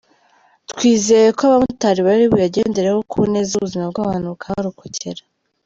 [0.71, 5.21] Twizeye ko abamotari bari buyagendereho ku neza, ubuzima bw’abantu bukaharokokera”.